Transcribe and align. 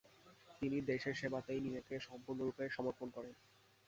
তিনি 0.59 0.77
দেশের 0.89 1.15
সেবাতেই 1.15 1.59
নিজেকে 1.65 1.95
সম্পূর্ণরূপে 2.07 2.63
সমর্পণ 2.69 3.07
করেন। 3.09 3.33